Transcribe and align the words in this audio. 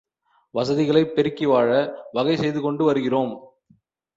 வசதிகளைப் 0.53 1.15
பெருக்கி 1.15 1.45
வாழ 1.45 1.69
வகை 2.11 2.37
செய்துகொண்டு 2.37 2.83
வருகிறோம். 2.83 3.33